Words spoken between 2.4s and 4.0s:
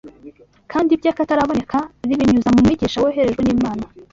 mu Mwigisha woherejwe n’Imana